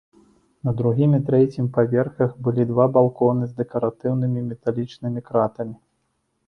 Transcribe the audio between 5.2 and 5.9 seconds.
кратамі.